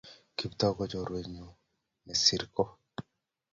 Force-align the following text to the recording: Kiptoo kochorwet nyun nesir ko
Kiptoo 0.37 0.73
kochorwet 0.77 1.25
nyun 1.35 1.51
nesir 2.05 2.43
ko 2.55 2.63